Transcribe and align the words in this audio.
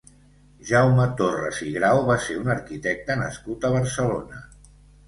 Jaume 0.69 1.05
Torres 1.19 1.61
i 1.67 1.75
Grau 1.75 2.01
va 2.09 2.17
ser 2.27 2.41
un 2.41 2.51
arquitecte 2.57 3.21
nascut 3.25 3.71
a 3.71 3.77
Barcelona. 3.79 4.45